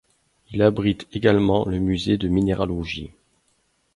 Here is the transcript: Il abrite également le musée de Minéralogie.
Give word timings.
Il 0.51 0.63
abrite 0.63 1.05
également 1.13 1.63
le 1.65 1.77
musée 1.77 2.17
de 2.17 2.27
Minéralogie. 2.27 3.11